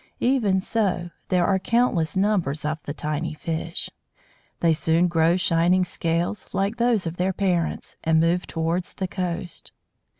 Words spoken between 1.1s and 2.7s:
there are countless numbers